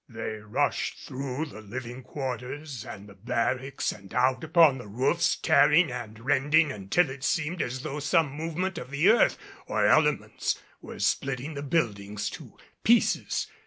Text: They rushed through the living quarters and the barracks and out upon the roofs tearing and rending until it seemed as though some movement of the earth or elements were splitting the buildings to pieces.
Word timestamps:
They 0.09 0.37
rushed 0.37 0.97
through 0.97 1.45
the 1.45 1.61
living 1.61 2.01
quarters 2.01 2.83
and 2.83 3.07
the 3.07 3.13
barracks 3.13 3.91
and 3.91 4.11
out 4.15 4.43
upon 4.43 4.79
the 4.79 4.87
roofs 4.87 5.35
tearing 5.35 5.91
and 5.91 6.19
rending 6.21 6.71
until 6.71 7.07
it 7.11 7.23
seemed 7.23 7.61
as 7.61 7.83
though 7.83 7.99
some 7.99 8.31
movement 8.31 8.79
of 8.79 8.89
the 8.89 9.09
earth 9.09 9.37
or 9.67 9.85
elements 9.85 10.59
were 10.81 10.97
splitting 10.97 11.53
the 11.53 11.61
buildings 11.61 12.31
to 12.31 12.57
pieces. 12.83 13.45